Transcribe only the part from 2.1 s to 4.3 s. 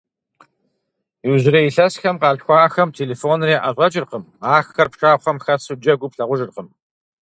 къалъхуахэм телефоныр яӀэщӀэкӀыркъым,